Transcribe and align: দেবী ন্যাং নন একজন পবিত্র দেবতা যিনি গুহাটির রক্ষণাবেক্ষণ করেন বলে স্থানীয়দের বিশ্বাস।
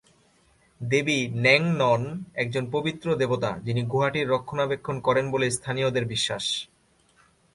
দেবী 0.81 1.19
ন্যাং 1.35 1.61
নন 1.77 2.01
একজন 2.33 2.63
পবিত্র 2.71 3.07
দেবতা 3.15 3.51
যিনি 3.63 3.81
গুহাটির 3.83 4.29
রক্ষণাবেক্ষণ 4.29 4.95
করেন 4.99 5.25
বলে 5.31 5.47
স্থানীয়দের 5.51 6.05
বিশ্বাস। 6.05 6.45